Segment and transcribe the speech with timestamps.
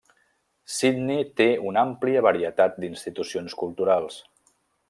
[0.75, 4.19] Sydney té una àmplia varietat d'institucions culturals.